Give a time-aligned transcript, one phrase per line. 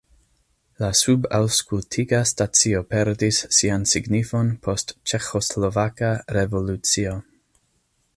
[0.83, 7.15] La subaŭskultiga stacio perdis sian signifon post ĉeĥoslovaka revolucio.